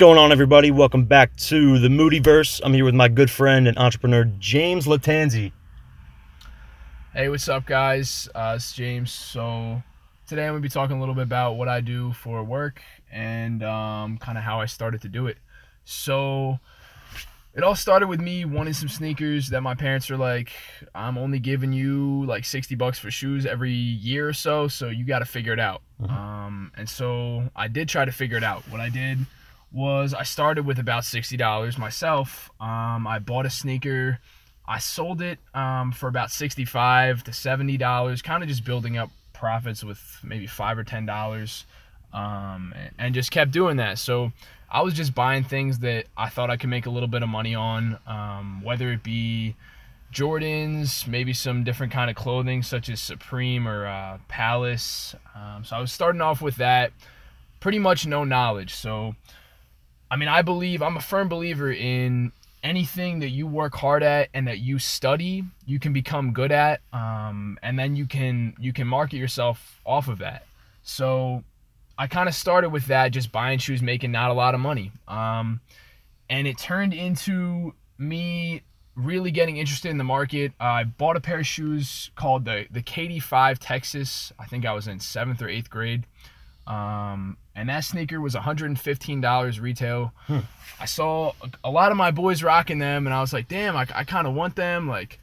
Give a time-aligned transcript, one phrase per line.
[0.00, 0.70] going on, everybody?
[0.70, 2.62] Welcome back to the Moodyverse.
[2.64, 5.52] I'm here with my good friend and entrepreneur James Lattanzi.
[7.12, 8.26] Hey, what's up, guys?
[8.34, 9.12] Uh, it's James.
[9.12, 9.82] So
[10.26, 12.80] today I'm gonna be talking a little bit about what I do for work
[13.12, 15.36] and um, kind of how I started to do it.
[15.84, 16.58] So
[17.54, 20.50] it all started with me wanting some sneakers that my parents are like,
[20.94, 25.04] I'm only giving you like 60 bucks for shoes every year or so, so you
[25.04, 25.82] got to figure it out.
[26.08, 28.62] Um, and so I did try to figure it out.
[28.70, 29.18] What I did
[29.72, 32.50] was I started with about $60 myself.
[32.60, 34.18] Um, I bought a sneaker.
[34.66, 39.10] I sold it um, for about 65 to $70, kind of just building up
[39.40, 41.64] profits with maybe five or ten dollars
[42.12, 44.30] um, and just kept doing that so
[44.70, 47.28] i was just buying things that i thought i could make a little bit of
[47.28, 49.56] money on um, whether it be
[50.12, 55.74] jordans maybe some different kind of clothing such as supreme or uh, palace um, so
[55.74, 56.92] i was starting off with that
[57.60, 59.14] pretty much no knowledge so
[60.10, 62.32] i mean i believe i'm a firm believer in
[62.62, 66.80] anything that you work hard at and that you study you can become good at
[66.92, 70.46] um, and then you can you can market yourself off of that.
[70.82, 71.44] So
[71.98, 74.92] i kind of started with that just buying shoes making not a lot of money.
[75.08, 75.60] Um,
[76.28, 78.62] and it turned into me
[78.94, 80.52] really getting interested in the market.
[80.60, 84.32] I bought a pair of shoes called the the kd5 texas.
[84.38, 86.04] I think i was in seventh or eighth grade
[86.66, 90.12] um, and that sneaker was $115 retail.
[90.26, 90.38] Hmm.
[90.80, 91.32] I saw
[91.64, 94.26] a, lot of my boys rocking them, and I was like, damn, I, I kind
[94.26, 94.88] of want them.
[94.88, 95.18] Like,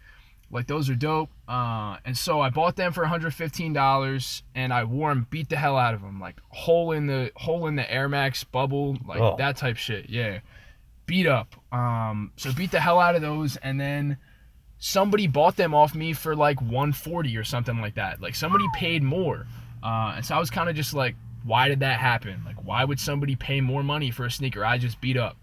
[0.51, 1.29] like those are dope.
[1.47, 5.77] Uh, and so I bought them for $115, and I wore them, beat the hell
[5.77, 9.35] out of them, like hole in the hole in the Air Max bubble, like Oh.
[9.37, 10.09] that type shit.
[10.09, 10.39] Yeah,
[11.05, 11.55] beat up.
[11.71, 14.17] Um, so beat the hell out of those, and then
[14.79, 18.21] somebody bought them off me for like 140 or something like that.
[18.21, 19.47] Like somebody paid more.
[19.81, 21.15] Uh, and so I was kind of just like,
[21.47, 22.41] why did that happen?
[22.45, 25.37] Like, why would somebody pay more money for a sneaker I just beat up?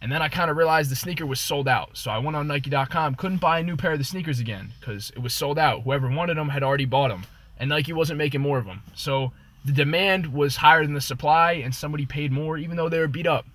[0.00, 1.96] And then I kind of realized the sneaker was sold out.
[1.96, 5.10] So I went on Nike.com, couldn't buy a new pair of the sneakers again because
[5.10, 5.82] it was sold out.
[5.82, 7.24] Whoever wanted them had already bought them,
[7.58, 8.82] and Nike wasn't making more of them.
[8.94, 9.32] So
[9.64, 13.08] the demand was higher than the supply, and somebody paid more even though they were
[13.08, 13.46] beat up.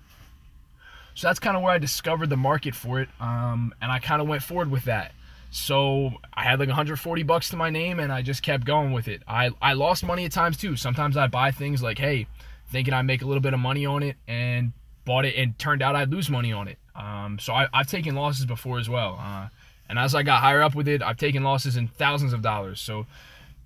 [1.14, 4.22] So that's kind of where I discovered the market for it, um, and I kind
[4.22, 5.12] of went forward with that.
[5.50, 9.08] So I had like 140 bucks to my name, and I just kept going with
[9.08, 9.22] it.
[9.26, 10.76] I I lost money at times too.
[10.76, 12.26] Sometimes I buy things like, hey,
[12.70, 14.72] thinking I make a little bit of money on it, and
[15.04, 16.78] bought it, and turned out I'd lose money on it.
[16.94, 19.18] Um, so I, I've taken losses before as well.
[19.20, 19.48] Uh,
[19.88, 22.80] and as I got higher up with it, I've taken losses in thousands of dollars.
[22.80, 23.06] So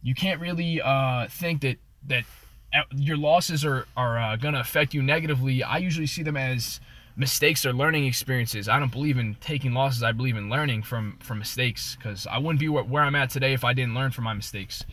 [0.02, 2.24] you can't really uh, think that that
[2.72, 5.62] uh, your losses are are uh, gonna affect you negatively.
[5.62, 6.80] I usually see them as
[7.16, 8.68] mistakes or learning experiences.
[8.68, 10.02] I don't believe in taking losses.
[10.02, 13.30] I believe in learning from from mistakes because I wouldn't be where, where I'm at
[13.30, 14.84] today if I didn't learn from my mistakes.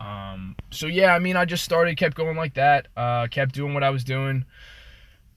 [0.00, 3.72] Um, so yeah, I mean, I just started, kept going like that, uh, kept doing
[3.72, 4.44] what I was doing.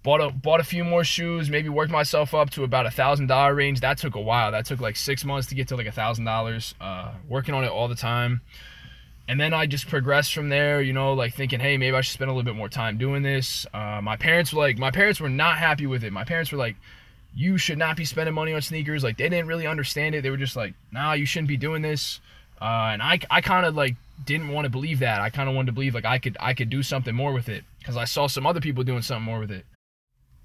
[0.04, 3.28] Bought a bought a few more shoes, maybe worked myself up to about a thousand
[3.28, 3.80] dollar range.
[3.80, 4.52] That took a while.
[4.52, 6.76] That took like six months to get to like a thousand dollars.
[6.80, 8.42] Uh, working on it all the time
[9.28, 12.14] and then I just progressed from there, you know, like thinking, hey, maybe I should
[12.14, 13.66] spend a little bit more time doing this.
[13.74, 16.14] Uh, my parents were like, my parents were not happy with it.
[16.14, 16.76] My parents were like,
[17.34, 19.04] you should not be spending money on sneakers.
[19.04, 20.22] Like they didn't really understand it.
[20.22, 22.20] They were just like, nah, you shouldn't be doing this.
[22.62, 25.22] Uh, and I, I kind of like didn't want to believe that.
[25.22, 27.50] I kind of wanted to believe like I could, I could do something more with
[27.50, 29.66] it because I saw some other people doing something more with it.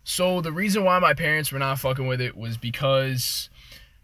[0.04, 3.50] So the reason why my parents were not fucking with it was because,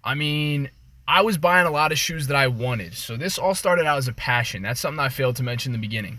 [0.05, 0.71] I mean,
[1.09, 2.95] I was buying a lot of shoes that I wanted.
[2.95, 4.63] So this all started out as a passion.
[4.63, 6.19] That's something I failed to mention in the beginning.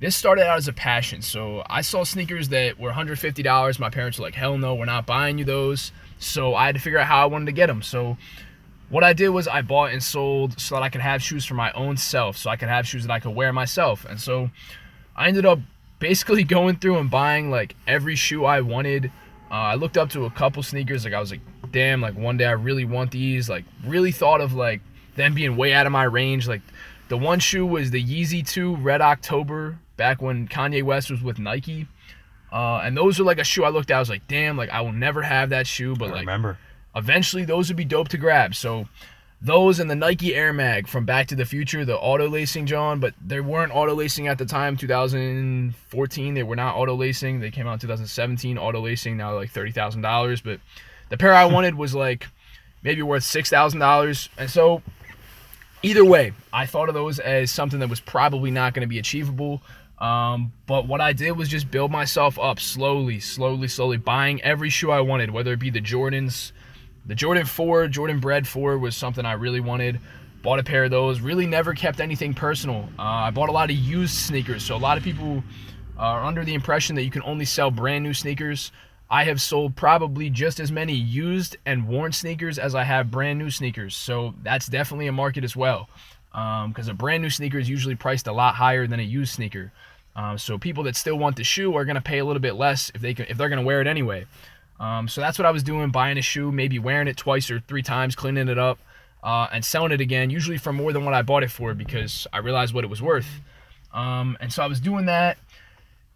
[0.00, 1.22] This started out as a passion.
[1.22, 3.78] So I saw sneakers that were $150.
[3.78, 5.92] My parents were like, hell no, we're not buying you those.
[6.18, 7.80] So I had to figure out how I wanted to get them.
[7.80, 8.16] So
[8.88, 11.54] what I did was I bought and sold so that I could have shoes for
[11.54, 12.36] my own self.
[12.36, 14.04] So I could have shoes that I could wear myself.
[14.04, 14.50] And so
[15.14, 15.60] I ended up
[16.00, 19.12] basically going through and buying like every shoe I wanted.
[19.48, 21.04] Uh, I looked up to a couple sneakers.
[21.04, 21.40] Like I was like,
[21.74, 23.50] damn, like one day I really want these.
[23.50, 24.80] Like really thought of like
[25.16, 26.48] them being way out of my range.
[26.48, 26.62] Like
[27.08, 31.38] the one shoe was the Yeezy 2 Red October back when Kanye West was with
[31.38, 31.86] Nike.
[32.50, 33.96] Uh, and those are like a shoe I looked at.
[33.96, 36.56] I was like, damn, like I will never have that shoe, but I like remember.
[36.94, 38.54] eventually those would be dope to grab.
[38.54, 38.88] So
[39.42, 43.00] those and the Nike Air Mag from Back to the Future, the auto lacing John,
[43.00, 46.34] but they weren't auto lacing at the time, 2014.
[46.34, 47.40] They were not auto lacing.
[47.40, 50.42] They came out in 2017, auto lacing, now like $30,000.
[50.44, 50.60] But
[51.08, 52.26] the pair I wanted was like
[52.82, 54.28] maybe worth $6,000.
[54.38, 54.82] And so
[55.82, 58.98] either way, I thought of those as something that was probably not going to be
[58.98, 59.62] achievable.
[59.98, 64.68] Um, but what I did was just build myself up slowly, slowly, slowly, buying every
[64.68, 66.52] shoe I wanted, whether it be the Jordans,
[67.06, 70.00] the Jordan 4, Jordan Bred 4 was something I really wanted.
[70.42, 71.20] Bought a pair of those.
[71.20, 72.88] Really never kept anything personal.
[72.98, 74.64] Uh, I bought a lot of used sneakers.
[74.64, 75.42] So a lot of people
[75.98, 78.72] are under the impression that you can only sell brand new sneakers.
[79.10, 83.38] I have sold probably just as many used and worn sneakers as I have brand
[83.38, 83.94] new sneakers.
[83.94, 85.88] So that's definitely a market as well.
[86.32, 89.72] Because a brand new sneaker is usually priced a lot higher than a used sneaker.
[90.16, 92.54] Um, so people that still want the shoe are going to pay a little bit
[92.54, 94.26] less if they can, if they're going to wear it anyway.
[94.80, 97.60] Um, so that's what I was doing, buying a shoe, maybe wearing it twice or
[97.60, 98.78] three times, cleaning it up,
[99.22, 102.26] uh, and selling it again, usually for more than what I bought it for because
[102.32, 103.28] I realized what it was worth.
[103.92, 105.38] Um, and so I was doing that,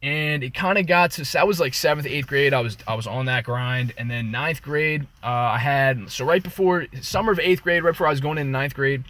[0.02, 2.54] and it kind of got to that was like seventh, eighth grade.
[2.54, 6.24] I was I was on that grind, and then ninth grade, uh, I had so
[6.24, 9.04] right before summer of eighth grade, right before I was going into ninth grade.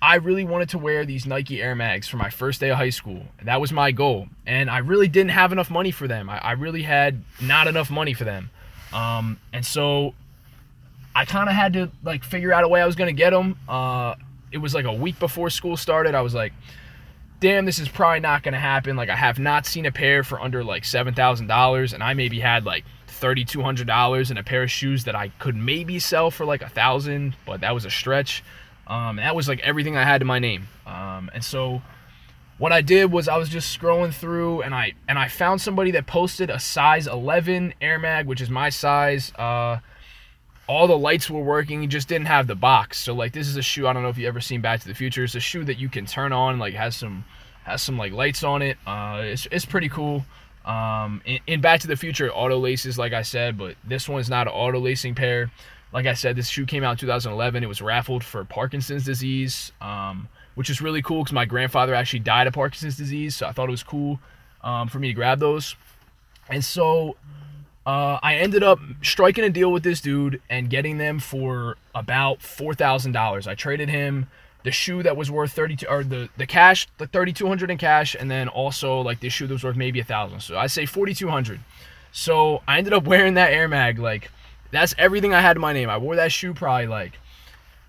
[0.00, 2.90] I really wanted to wear these Nike Air Mags for my first day of high
[2.90, 3.22] school.
[3.44, 4.26] That was my goal.
[4.44, 6.28] And I really didn't have enough money for them.
[6.28, 8.50] I, I really had not enough money for them.
[8.92, 10.14] Um, and so
[11.14, 13.30] I kind of had to like figure out a way I was going to get
[13.30, 13.56] them.
[13.68, 14.16] Uh,
[14.50, 16.16] it was like a week before school started.
[16.16, 16.52] I was like,
[17.42, 18.94] damn, this is probably not going to happen.
[18.96, 21.92] Like, I have not seen a pair for under like $7,000.
[21.92, 25.98] And I maybe had like $3,200 in a pair of shoes that I could maybe
[25.98, 28.44] sell for like a thousand, but that was a stretch.
[28.86, 30.68] Um, that was like everything I had to my name.
[30.86, 31.82] Um, and so
[32.58, 35.92] what I did was I was just scrolling through and I and I found somebody
[35.92, 39.32] that posted a size 11 Air Mag, which is my size.
[39.34, 39.78] Uh,
[40.72, 42.98] all the lights were working, he just didn't have the box.
[42.98, 44.88] So like this is a shoe I don't know if you ever seen Back to
[44.88, 45.24] the Future.
[45.24, 47.24] It's a shoe that you can turn on, like has some
[47.64, 48.78] has some like lights on it.
[48.86, 50.24] Uh, it's it's pretty cool.
[50.64, 54.30] Um, in, in Back to the Future, auto laces, like I said, but this one's
[54.30, 55.50] not an auto lacing pair.
[55.92, 57.62] Like I said, this shoe came out in 2011.
[57.62, 62.20] It was raffled for Parkinson's disease, um, which is really cool because my grandfather actually
[62.20, 63.36] died of Parkinson's disease.
[63.36, 64.18] So I thought it was cool
[64.62, 65.76] um, for me to grab those.
[66.48, 67.16] And so
[67.84, 72.40] uh, I ended up striking a deal with this dude and getting them for about
[72.42, 73.46] four thousand dollars.
[73.46, 74.28] I traded him
[74.64, 77.70] the shoe that was worth thirty two, or the the cash, the thirty two hundred
[77.70, 80.40] in cash, and then also like this shoe that was worth maybe a thousand.
[80.40, 81.60] So I say forty two hundred.
[82.12, 84.30] So I ended up wearing that Air Mag like
[84.70, 85.90] that's everything I had in my name.
[85.90, 87.18] I wore that shoe probably like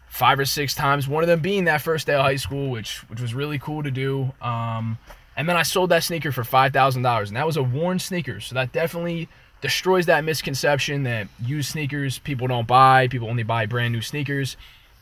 [0.10, 1.08] five or six times.
[1.08, 3.84] One of them being that first day of high school, which which was really cool
[3.84, 4.32] to do.
[4.42, 4.98] Um,
[5.36, 8.00] and then I sold that sneaker for five thousand dollars, and that was a worn
[8.00, 8.40] sneaker.
[8.40, 9.30] So that definitely
[9.64, 13.08] destroys that misconception that used sneakers people don't buy.
[13.08, 14.56] People only buy brand new sneakers.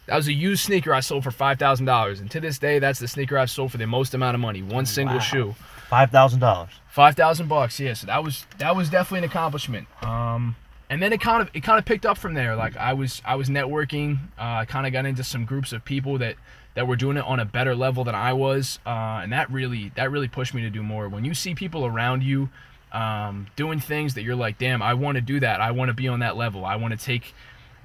[0.06, 2.80] That was a used sneaker I sold for five thousand dollars, and to this day,
[2.80, 4.62] that's the sneaker I've sold for the most amount of money.
[4.62, 5.22] One single Wow.
[5.22, 5.56] shoe.
[5.90, 6.70] Five thousand dollars.
[6.90, 7.94] Five thousand bucks, yeah.
[7.94, 9.88] So that was that was definitely an accomplishment.
[10.04, 10.56] Um,
[10.90, 12.56] and then it kind of it kind of picked up from there.
[12.56, 14.20] Like I was I was networking.
[14.40, 16.36] Uh, I kind of got into some groups of people that
[16.76, 19.92] that were doing it on a better level than I was, uh, and that really
[19.96, 21.08] that really pushed me to do more.
[21.10, 22.50] When you see people around you
[22.92, 25.62] um, doing things that you're like, damn, I want to do that.
[25.62, 26.66] I want to be on that level.
[26.66, 27.34] I want to take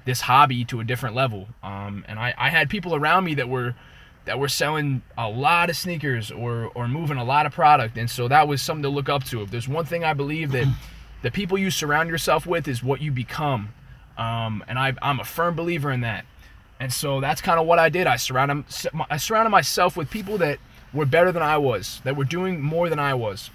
[0.05, 1.49] this hobby to a different level.
[1.61, 3.75] Um, and I, I had people around me that were
[4.25, 8.09] that were selling a lot of sneakers or or moving a lot of product, and
[8.09, 9.41] so that was something to look up to.
[9.41, 10.67] If there's one thing I believe that
[11.21, 13.69] the people you surround yourself with is what you become,
[14.17, 16.25] um, and I, I'm a firm believer in that.
[16.79, 18.05] And so that's kind of what I did.
[18.05, 18.65] I surrounded
[19.09, 20.59] I surrounded myself with people that
[20.93, 23.49] were better than I was, that were doing more than I was.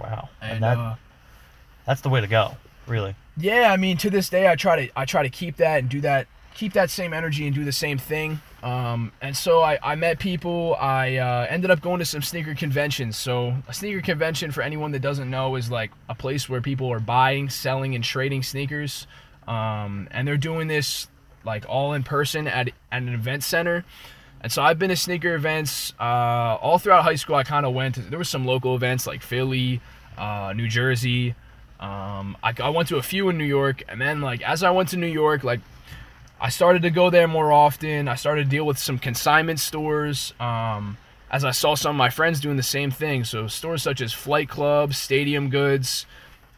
[0.00, 0.28] Wow.
[0.40, 0.94] And, And that uh,
[1.86, 2.56] that's the way to go.
[2.86, 3.14] Really.
[3.38, 5.88] yeah, I mean, to this day, I try to I try to keep that and
[5.88, 8.40] do that, keep that same energy and do the same thing.
[8.62, 10.74] Um, and so I, I met people.
[10.76, 13.16] I uh, ended up going to some sneaker conventions.
[13.16, 16.90] So a sneaker convention, for anyone that doesn't know, is like a place where people
[16.90, 19.06] are buying, selling, and trading sneakers.
[19.46, 21.08] Um, and they're doing this
[21.44, 23.84] like all in person at, at an event center.
[24.44, 26.02] And so I've been to sneaker events uh,
[26.60, 27.34] all throughout high school.
[27.34, 28.10] I kind of went.
[28.10, 29.80] There was some local events like Philly,
[30.18, 31.34] uh, New Jersey.
[31.80, 34.70] Um, I, I went to a few in New York, and then like as I
[34.70, 35.60] went to New York, like
[36.38, 38.06] I started to go there more often.
[38.06, 40.34] I started to deal with some consignment stores.
[40.38, 40.98] Um,
[41.30, 43.24] as I saw some of my friends doing the same thing.
[43.24, 46.04] So stores such as Flight Club, Stadium Goods,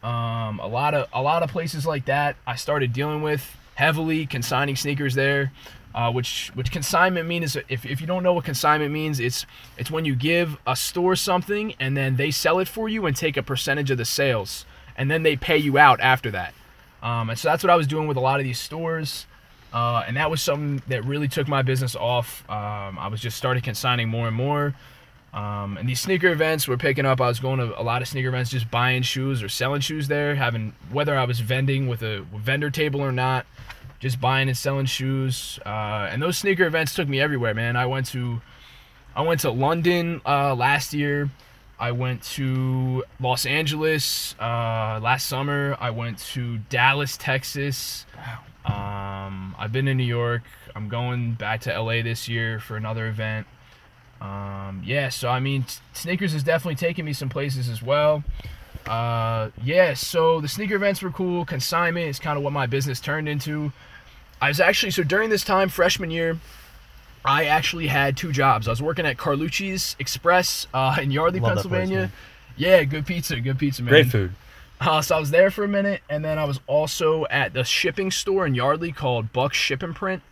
[0.03, 2.35] um, a lot of a lot of places like that.
[2.49, 5.53] I started dealing with heavily consigning sneakers there.
[5.97, 9.47] Uh, which which consignment means if, if you don't know what consignment means, it's
[9.79, 13.17] it's when you give a store something and then they sell it for you and
[13.17, 16.53] take a percentage of the sales and then they pay you out after that.
[17.03, 19.27] Um, and so that's what I was doing with a lot of these stores.
[19.73, 22.45] Uh, and that was something that really took my business off.
[22.49, 24.75] Um, I was just started consigning more and more.
[25.35, 27.21] Um, and these sneaker events were picking up.
[27.21, 30.09] I was going to a lot of sneaker events, just buying shoes or selling shoes
[30.09, 33.45] there, having whether I was vending with a vendor table or not,
[33.99, 35.59] just buying and selling shoes.
[35.65, 37.77] Uh, and those sneaker events took me everywhere, man.
[37.77, 38.41] I went to,
[39.15, 41.31] I went to London uh, last year.
[41.79, 45.77] I went to Los Angeles uh, last summer.
[45.79, 48.07] I went to Dallas, Texas.
[48.65, 50.43] Um, I've been in New York.
[50.75, 53.47] I'm going back to LA this year for another event.
[54.21, 58.25] Um, yeah, so I mean, t- sneakers has definitely taken me some places as well.
[58.87, 61.45] Uh, yeah, so the sneaker events were cool.
[61.45, 63.73] Consignment is kind of what my business turned into.
[64.41, 66.39] I was actually so during this time, freshman year,
[67.25, 68.69] I actually had two jobs.
[68.69, 72.13] I was working at Carlucci's Express uh, in Yardley, Love that place, Pennsylvania.
[72.57, 73.91] yeah, good pizza, good pizza, man.
[73.91, 74.33] Great food.
[74.81, 77.65] Uh, so I was there for a minute, and then I was also at the
[77.65, 80.23] shipping store in Yardley called Buck's Ship and Print.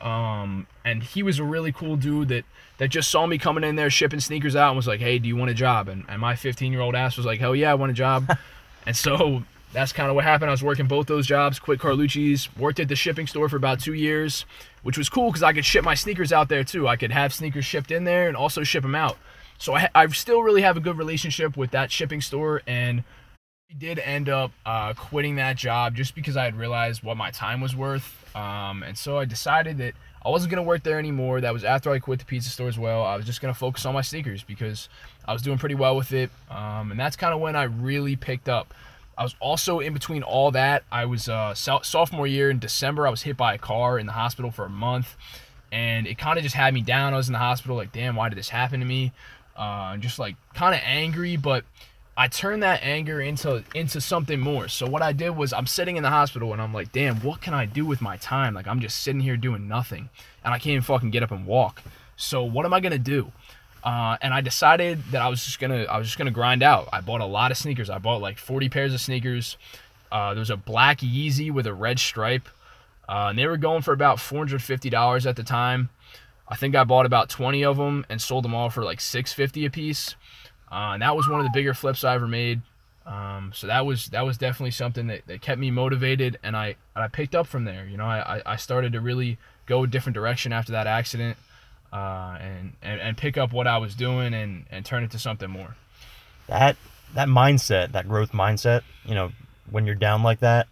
[0.00, 2.44] Um, and he was a really cool dude that
[2.78, 5.28] that just saw me coming in there shipping sneakers out and was like, "Hey, do
[5.28, 7.70] you want a job?" And, and my 15 year old ass was like, "Hell yeah,
[7.70, 8.36] I want a job."
[8.86, 9.42] and so
[9.72, 10.50] that's kind of what happened.
[10.50, 11.58] I was working both those jobs.
[11.58, 14.44] Quit Carlucci's, worked at the shipping store for about two years,
[14.82, 16.88] which was cool because I could ship my sneakers out there too.
[16.88, 19.16] I could have sneakers shipped in there and also ship them out.
[19.58, 23.04] So I, I still really have a good relationship with that shipping store and
[23.78, 27.60] did end up uh, quitting that job just because I had realized what my time
[27.60, 28.16] was worth.
[28.36, 31.40] Um, and so I decided that I wasn't going to work there anymore.
[31.40, 33.02] That was after I quit the pizza store as well.
[33.04, 34.88] I was just going to focus on my sneakers because
[35.26, 36.30] I was doing pretty well with it.
[36.50, 38.74] Um, and that's kind of when I really picked up.
[39.16, 40.84] I was also in between all that.
[40.90, 43.06] I was uh, so- sophomore year in December.
[43.06, 45.16] I was hit by a car in the hospital for a month.
[45.72, 47.14] And it kind of just had me down.
[47.14, 49.12] I was in the hospital, like, damn, why did this happen to me?
[49.56, 51.64] Uh, just like kind of angry, but
[52.16, 54.68] I turned that anger into into something more.
[54.68, 57.40] So what I did was I'm sitting in the hospital and I'm like, damn, what
[57.40, 58.54] can I do with my time?
[58.54, 60.10] Like I'm just sitting here doing nothing,
[60.44, 61.82] and I can't even fucking get up and walk.
[62.16, 63.32] So what am I gonna do?
[63.82, 66.88] Uh, and I decided that I was just gonna I was just gonna grind out.
[66.92, 67.88] I bought a lot of sneakers.
[67.88, 69.56] I bought like 40 pairs of sneakers.
[70.12, 72.48] Uh, there was a black Yeezy with a red stripe,
[73.08, 75.88] uh, and they were going for about $450 at the time.
[76.48, 79.64] I think I bought about 20 of them and sold them all for like 650
[79.66, 80.16] a piece.
[80.70, 82.60] Uh, and that was one of the bigger flips I ever made.
[83.06, 86.76] Um, so that was that was definitely something that, that kept me motivated, and I
[86.94, 87.86] I picked up from there.
[87.86, 91.36] You know, I, I started to really go a different direction after that accident,
[91.92, 95.18] uh, and, and and pick up what I was doing and and turn it to
[95.18, 95.76] something more.
[96.46, 96.76] That
[97.14, 99.32] that mindset, that growth mindset, you know,
[99.70, 100.68] when you're down like that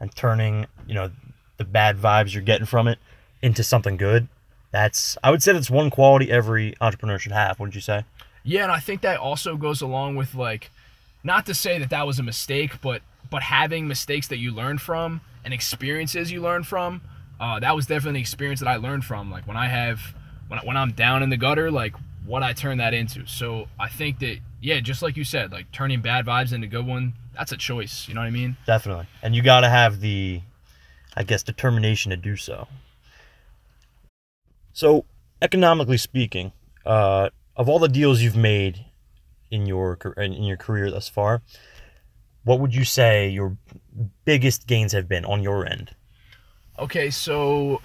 [0.00, 1.10] and turning, you know,
[1.56, 2.98] the bad vibes you're getting from it
[3.40, 4.28] into something good.
[4.72, 8.04] That's I would say that's one quality every entrepreneur should have, wouldn't you say?
[8.44, 10.70] Yeah, and I think that also goes along with like,
[11.24, 14.78] not to say that that was a mistake, but but having mistakes that you learn
[14.78, 17.02] from and experiences you learn from.
[17.40, 19.30] Uh, that was definitely an experience that I learned from.
[19.30, 20.00] Like when I have,
[20.48, 23.26] when I, when I'm down in the gutter, like what I turn that into.
[23.26, 26.86] So I think that yeah, just like you said, like turning bad vibes into good
[26.86, 27.14] one.
[27.34, 28.08] That's a choice.
[28.08, 28.56] You know what I mean?
[28.66, 29.06] Definitely.
[29.22, 30.40] And you got to have the,
[31.16, 32.66] I guess, determination to do so.
[34.72, 35.04] So,
[35.40, 36.52] economically speaking,
[36.84, 38.86] uh, of all the deals you've made
[39.50, 41.42] in your in your career thus far,
[42.44, 43.58] what would you say your
[44.24, 45.94] biggest gains have been on your end?
[46.78, 47.82] Okay, so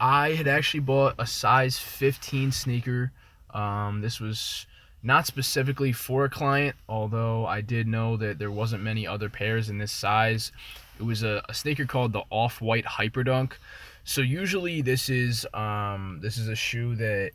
[0.00, 3.12] I had actually bought a size 15 sneaker.
[3.52, 4.66] Um, this was
[5.02, 9.68] not specifically for a client, although I did know that there wasn't many other pairs
[9.68, 10.52] in this size.
[10.98, 13.52] It was a, a sneaker called the Off-White Hyperdunk.
[14.04, 17.32] So usually this is um, this is a shoe that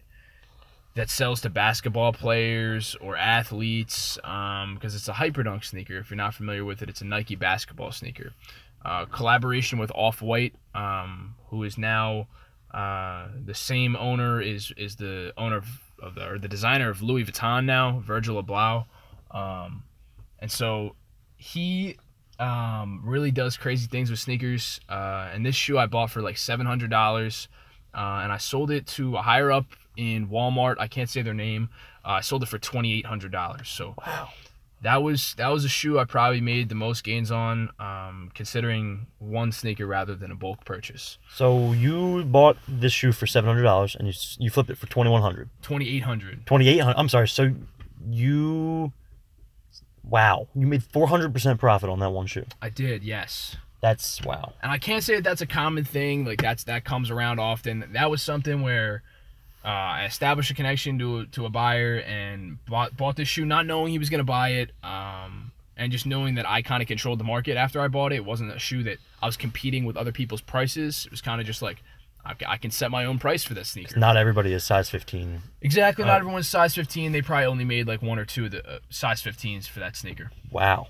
[0.95, 5.97] that sells to basketball players or athletes because it's a Hyperdunk sneaker.
[5.97, 8.33] If you're not familiar with it, it's a Nike basketball sneaker.
[8.83, 12.27] Uh, collaboration with Off White, um, who is now
[12.73, 15.67] uh, the same owner is is the owner of,
[16.01, 18.85] of the or the designer of Louis Vuitton now, Virgil Abloh,
[19.31, 19.83] um,
[20.39, 20.95] and so
[21.35, 21.97] he
[22.37, 24.79] um, really does crazy things with sneakers.
[24.87, 27.47] Uh, and this shoe I bought for like seven hundred dollars,
[27.95, 29.65] uh, and I sold it to a higher up
[29.97, 30.75] in Walmart.
[30.79, 31.69] I can't say their name.
[32.03, 33.69] Uh, I sold it for twenty eight hundred dollars.
[33.69, 34.29] So Wow.
[34.81, 39.07] that was that was a shoe I probably made the most gains on, um, considering
[39.19, 41.17] one sneaker rather than a bulk purchase.
[41.33, 44.87] So you bought this shoe for seven hundred dollars, and you you flipped it for
[44.87, 45.49] twenty one hundred.
[45.61, 46.45] Twenty eight hundred.
[46.45, 46.99] Twenty eight hundred.
[46.99, 47.27] I'm sorry.
[47.27, 47.53] So
[48.07, 48.91] you,
[50.03, 52.45] wow, you made four hundred percent profit on that one shoe.
[52.61, 53.55] I did, yes.
[53.85, 54.53] That's wow.
[54.63, 56.25] And I can't say that that's a common thing.
[56.25, 57.85] Like that's that comes around often.
[57.93, 59.03] That was something where
[59.63, 63.67] uh, I established a connection to to a buyer and bought bought this shoe, not
[63.67, 67.19] knowing he was gonna buy it, um, and just knowing that I kind of controlled
[67.19, 68.15] the market after I bought it.
[68.15, 71.05] It wasn't a shoe that I was competing with other people's prices.
[71.05, 71.83] It was kind of just like
[72.25, 73.99] I, can set my own price for this sneaker.
[73.99, 75.43] Not everybody is size fifteen.
[75.61, 76.05] Exactly.
[76.05, 77.11] Uh, Not everyone's size 15.
[77.11, 79.95] They probably only made like one or two of the uh, size 15s for that
[79.95, 80.31] sneaker.
[80.49, 80.87] Wow,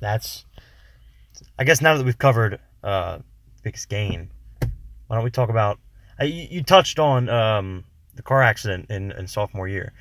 [0.00, 0.44] that's.
[1.58, 3.18] I guess now that we've covered uh,
[3.62, 4.30] biggest gain,
[5.06, 5.78] why don't we talk about?
[6.20, 7.84] Uh, you, you touched on um,
[8.14, 9.92] the car accident in, in sophomore year.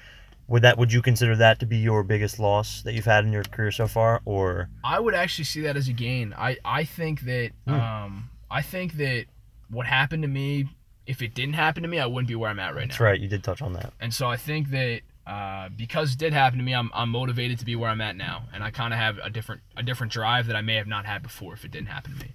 [0.48, 3.32] Would that would you consider that to be your biggest loss that you've had in
[3.32, 6.34] your career so far, or I would actually see that as a gain.
[6.38, 7.74] I, I think that Hmm.
[7.74, 9.28] um I think that
[9.70, 10.68] what happened to me,
[11.06, 12.88] if it didn't happen to me, I wouldn't be where I'm at right now.
[12.88, 13.94] that's right, you did touch on that.
[14.02, 17.60] And so I think that uh, because it did happen to me, I'm, I'm motivated
[17.60, 20.12] to be where I'm at now, and I kind of have a different a different
[20.12, 22.34] drive that I may have not had before if it didn't happen to me.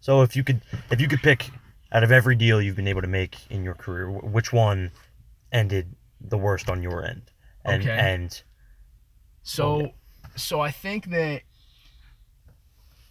[0.00, 1.50] So if you could if you could pick
[1.90, 4.92] out of every deal you've been able to make in your career, which one
[5.50, 7.22] ended the worst on your end?
[7.64, 7.98] And Okay.
[7.98, 8.42] and
[9.42, 9.92] So, Okay.
[10.36, 11.42] so I think that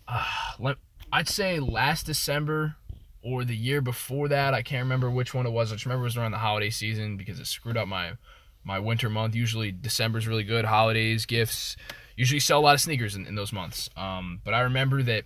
[0.07, 0.25] uh,
[0.59, 0.77] let,
[1.11, 2.75] I'd say last December
[3.21, 4.53] or the year before that.
[4.53, 5.71] I can't remember which one it was.
[5.71, 8.13] I just remember it was around the holiday season because it screwed up my
[8.67, 9.33] my winter month.
[9.33, 10.65] Usually December's really good.
[10.65, 11.77] Holidays, gifts.
[12.17, 13.89] Usually sell a lot of sneakers in, in those months.
[13.95, 15.23] Um, but I remember that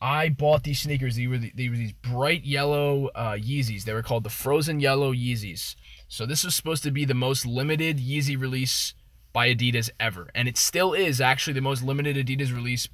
[0.00, 1.16] I bought these sneakers.
[1.16, 3.84] They were the, they were these bright yellow uh, Yeezys.
[3.84, 5.76] They were called the Frozen Yellow Yeezys.
[6.08, 8.94] So this was supposed to be the most limited Yeezy release
[9.32, 12.88] by Adidas ever, and it still is actually the most limited Adidas release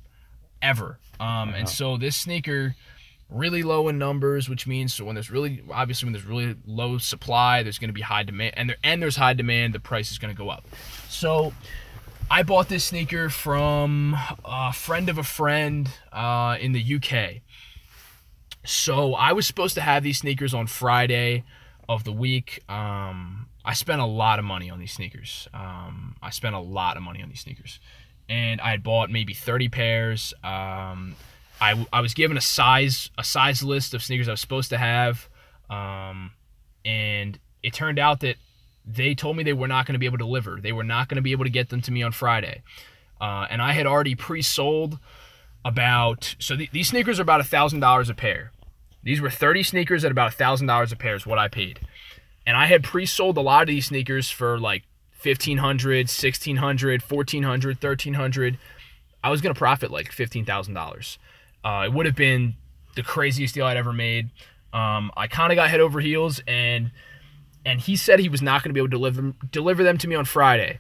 [0.63, 0.99] ever.
[1.19, 1.55] Um, Wow.
[1.59, 2.77] and so this sneaker
[3.31, 6.99] really low in numbers, which means so when there's really obviously when there's really low
[6.99, 10.11] supply, there's going to be high demand, and there and there's high demand, the price
[10.11, 10.65] is going to go up.
[11.09, 11.53] So
[12.31, 17.43] I bought this sneaker from a friend of a friend uh, in the UK.
[18.65, 21.45] So I was supposed to have these sneakers on Friday
[21.89, 22.63] of the week.
[22.69, 25.49] Um, I spent a lot of money on these sneakers.
[25.53, 27.81] Um, I spent a lot of money on these sneakers,
[28.29, 30.35] and I had bought maybe 30 pairs.
[30.45, 31.17] Um,
[31.61, 34.79] I, I was given a size a size list of sneakers I was supposed to
[34.79, 35.29] have,
[35.69, 36.33] um,
[36.85, 38.37] and it turned out that
[38.87, 40.59] they told me they were not going to be able to deliver.
[40.61, 42.63] They were not going to be able to get them to me on Friday,
[43.21, 44.99] uh, and I had already pre-sold
[45.65, 48.53] about so th- these sneakers are about a thousand dollars a pair.
[49.03, 51.81] These were 30 sneakers at about a thousand dollars a pair is what I paid,
[52.47, 54.85] and I had pre-sold a lot of these sneakers for like
[55.23, 58.59] 1500 1600 1400 1300
[59.23, 61.19] I was gonna profit like fifteen thousand dollars.
[61.65, 62.55] Uh, it would have been
[62.97, 64.31] the craziest deal I'd ever made.
[64.73, 66.91] Um, I kind of got head over heels, and
[67.65, 70.09] and he said he was not going to be able to deliver deliver them to
[70.09, 70.79] me on Friday.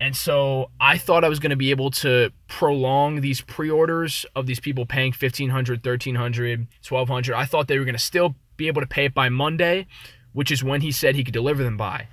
[0.00, 4.46] And so I thought I was going to be able to prolong these pre-orders of
[4.46, 7.34] these people paying 1500, 1300, 1200.
[7.34, 9.86] I thought they were going to still be able to pay it by Monday,
[10.32, 12.08] which is when he said he could deliver them by.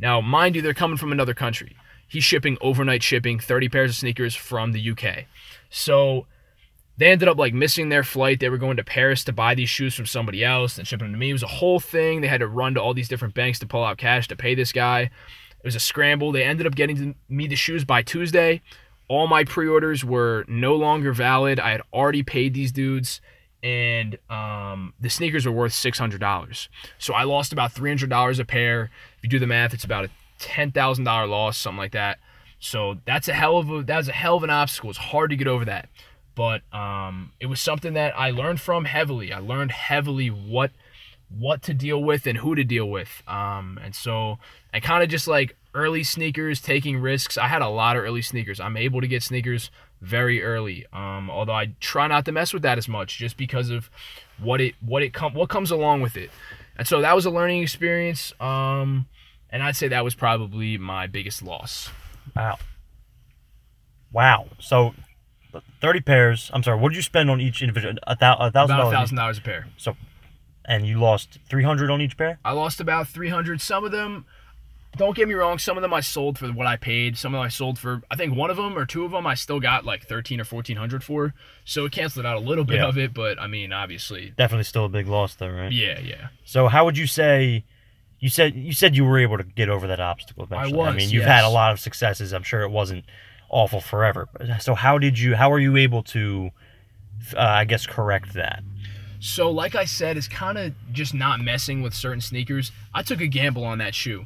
[0.00, 1.76] Now, mind you, they're coming from another country.
[2.08, 5.26] He's shipping overnight shipping 30 pairs of sneakers from the UK.
[5.68, 6.26] So
[7.00, 8.40] they ended up like missing their flight.
[8.40, 11.14] They were going to Paris to buy these shoes from somebody else and shipping them
[11.14, 11.30] to me.
[11.30, 12.20] It was a whole thing.
[12.20, 14.54] They had to run to all these different banks to pull out cash to pay
[14.54, 15.00] this guy.
[15.00, 16.30] It was a scramble.
[16.30, 18.60] They ended up getting me the shoes by Tuesday.
[19.08, 21.58] All my pre-orders were no longer valid.
[21.58, 23.22] I had already paid these dudes,
[23.62, 26.68] and um, the sneakers were worth six hundred dollars.
[26.98, 28.90] So I lost about three hundred dollars a pair.
[29.16, 32.18] If you do the math, it's about a ten thousand dollar loss, something like that.
[32.58, 34.90] So that's a hell of a that was a hell of an obstacle.
[34.90, 35.88] It's hard to get over that,
[36.34, 39.32] but um, it was something that I learned from heavily.
[39.32, 40.70] I learned heavily what
[41.28, 43.22] what to deal with and who to deal with.
[43.28, 44.38] Um, and so
[44.74, 47.38] I kind of just like early sneakers, taking risks.
[47.38, 48.58] I had a lot of early sneakers.
[48.58, 50.86] I'm able to get sneakers very early.
[50.92, 53.90] Um, although I try not to mess with that as much, just because of
[54.38, 56.30] what it what it com- what comes along with it.
[56.76, 58.32] And so that was a learning experience.
[58.40, 59.06] Um,
[59.50, 61.90] and I'd say that was probably my biggest loss.
[62.34, 62.58] wow,
[64.12, 64.46] wow.
[64.58, 64.94] So
[65.80, 66.50] thirty pairs.
[66.52, 66.78] I'm sorry.
[66.78, 67.94] What did you spend on each individual?
[68.06, 69.66] A, thou- a thousand About a thousand dollars a pair.
[69.76, 69.96] So,
[70.64, 72.38] and you lost three hundred on each pair.
[72.44, 73.60] I lost about 300.
[73.60, 74.24] Some of them,
[74.96, 77.16] don't get me wrong, some of them I sold for what I paid.
[77.16, 79.26] Some of them I sold for, I think one of them or two of them
[79.26, 81.32] I still got like 13 or 1400 for.
[81.64, 82.88] So it canceled out a little bit Yeah.
[82.88, 85.72] of it, but I mean, obviously, Definitely still a big loss, though, right?
[85.72, 86.28] yeah, yeah.
[86.44, 87.64] So how would you say?
[88.22, 90.74] You said you said you were able to get over that obstacle eventually.
[90.74, 92.34] I was, I mean, you've had a lot of successes.
[92.34, 93.06] I'm sure it wasn't
[93.50, 94.28] awful forever.
[94.60, 95.34] So how did you?
[95.34, 96.50] How are you able to?
[97.36, 98.62] Uh, I guess correct that.
[99.22, 102.72] So, like I said, it's kind of just not messing with certain sneakers.
[102.94, 104.24] I took a gamble on that shoe.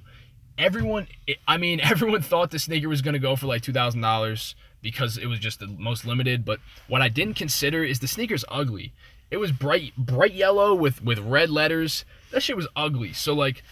[0.57, 1.09] Everyone,
[1.49, 5.27] I mean, everyone thought the sneaker was going to go for like $2,000 because it
[5.27, 6.45] was just the most limited.
[6.45, 8.93] But what I didn't consider is the sneaker's ugly.
[9.33, 12.05] It was bright, bright yellow with with red letters.
[12.31, 13.13] That shit was ugly.
[13.13, 13.65] So like,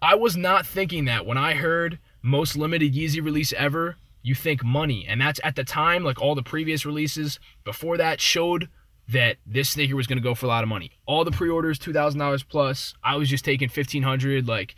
[0.00, 3.96] I was not thinking that when I heard most limited Yeezy release ever.
[4.24, 8.20] You think money, and that's at the time like all the previous releases before that
[8.20, 8.68] showed
[9.06, 10.90] that this sneaker was going to go for a lot of money.
[11.04, 12.94] All the pre-orders, two thousand dollars plus.
[13.04, 14.74] I was just taking fifteen hundred, like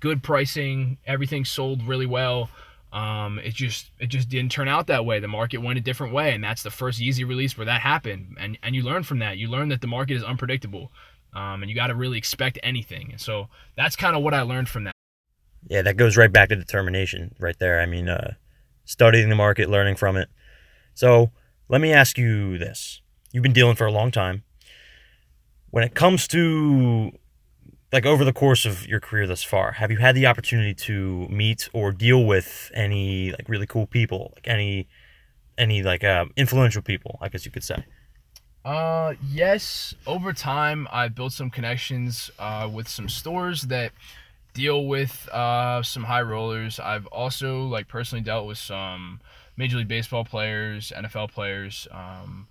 [0.00, 0.98] good pricing.
[1.06, 2.50] Everything sold really well.
[2.92, 5.18] Um, it just it just didn't turn out that way.
[5.18, 8.36] The market went a different way, and that's the first Yeezy release where that happened.
[8.38, 9.38] And and you learn from that.
[9.38, 10.92] You learn that the market is unpredictable,
[11.32, 13.12] um, and you got to really expect anything.
[13.12, 14.94] And so that's kind of what I learned from that.
[15.68, 17.80] Yeah, that goes right back to determination, right there.
[17.80, 18.34] I mean, uh,
[18.90, 20.28] studying the market, learning from it.
[20.94, 21.30] So
[21.68, 23.00] let me ask you this:
[23.32, 24.42] You've been dealing for a long time.
[25.70, 27.12] When it comes to
[27.92, 31.28] like over the course of your career thus far, have you had the opportunity to
[31.28, 34.88] meet or deal with any like really cool people, like any
[35.56, 37.84] any like uh, influential people, I guess you could say?
[38.64, 39.94] Uh, yes.
[40.06, 43.92] Over time, I've built some connections uh, with some stores that
[44.54, 46.80] deal with uh, some high rollers.
[46.80, 49.20] I've also like personally dealt with some
[49.56, 51.86] Major League Baseball players, NFL players.
[51.90, 52.48] Um,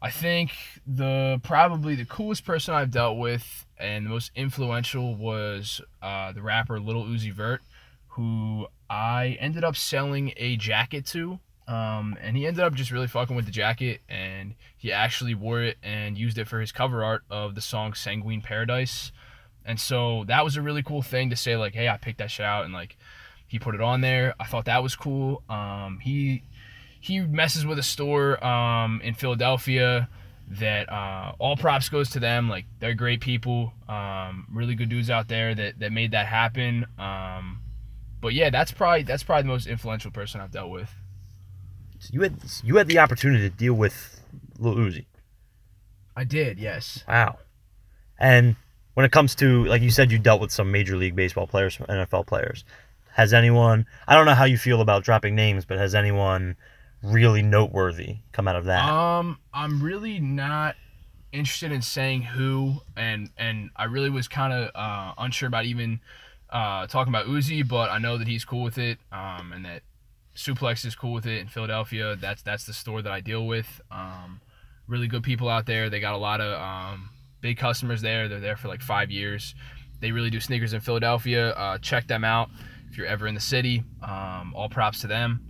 [0.00, 0.50] I think
[0.86, 6.42] the probably the coolest person I've dealt with and the most influential was uh, the
[6.42, 7.62] rapper Little Uzi Vert,
[8.08, 11.38] who I ended up selling a jacket to.
[11.68, 15.62] Um, and he ended up just really fucking with the jacket, and he actually wore
[15.62, 19.12] it and used it for his cover art of the song "Sanguine Paradise."
[19.64, 22.30] And so that was a really cool thing to say, like, hey, I picked that
[22.30, 22.96] shit out, and like,
[23.46, 24.34] he put it on there.
[24.40, 25.42] I thought that was cool.
[25.50, 26.42] Um, he
[27.00, 30.08] he messes with a store um, in Philadelphia
[30.48, 32.48] that uh, all props goes to them.
[32.48, 36.86] Like they're great people, um, really good dudes out there that, that made that happen.
[36.98, 37.60] Um,
[38.22, 40.90] but yeah, that's probably that's probably the most influential person I've dealt with.
[41.98, 44.22] So you had you had the opportunity to deal with
[44.58, 45.04] Lil Uzi.
[46.16, 47.04] I did, yes.
[47.06, 47.38] Wow.
[48.18, 48.56] And
[48.94, 51.78] when it comes to like you said, you dealt with some major league baseball players,
[51.78, 52.64] NFL players.
[53.12, 53.86] Has anyone?
[54.08, 56.56] I don't know how you feel about dropping names, but has anyone
[57.02, 58.88] really noteworthy come out of that?
[58.88, 60.76] Um, I'm really not
[61.32, 66.00] interested in saying who, and and I really was kind of uh, unsure about even
[66.50, 69.82] uh, talking about Uzi, but I know that he's cool with it, um, and that
[70.36, 72.16] Suplex is cool with it in Philadelphia.
[72.16, 73.80] That's that's the store that I deal with.
[73.90, 74.40] Um,
[74.86, 75.90] really good people out there.
[75.90, 77.10] They got a lot of um,
[77.42, 78.28] big customers there.
[78.28, 79.54] They're there for like five years.
[80.00, 81.50] They really do sneakers in Philadelphia.
[81.50, 82.48] Uh, check them out
[82.90, 83.84] if you're ever in the city.
[84.02, 85.46] Um, all props to them.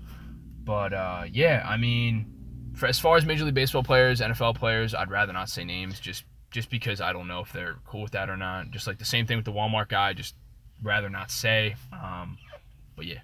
[0.65, 2.27] But uh, yeah, I mean,
[2.75, 6.01] for as far as Major League Baseball players, NFL players, I'd rather not say names
[6.01, 8.71] just just because I don't know if they're cool with that or not.
[8.71, 10.35] Just like the same thing with the Walmart guy, just
[10.83, 11.77] rather not say.
[11.93, 12.37] Um,
[12.97, 13.21] but yeah,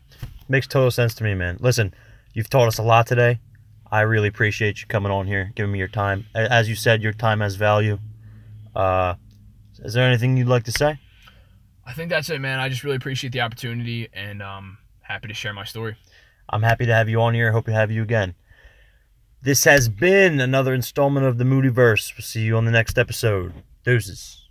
[0.49, 1.59] makes total sense to me, man.
[1.61, 1.95] Listen,
[2.33, 3.39] you've taught us a lot today.
[3.91, 6.27] I really appreciate you coming on here, giving me your time.
[6.35, 7.99] As you said, your time has value.
[8.79, 9.15] Uh,
[9.81, 10.99] is there anything you'd like to say?
[11.85, 12.61] I think that's it, man.
[12.61, 15.97] I just really appreciate the opportunity and um, happy to share my story.
[16.49, 17.53] I'm happy to have you on here.
[17.53, 18.35] Hope to have you again.
[19.43, 22.17] This has been another installment of the Moodyverse.
[22.17, 23.53] We'll see you on the next episode.
[23.85, 24.48] Deuces.